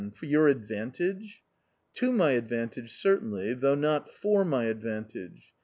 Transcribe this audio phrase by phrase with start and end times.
[0.15, 1.43] For your advantage?""
[1.97, 5.53] To my advantage, certainly, though not for my advan tage.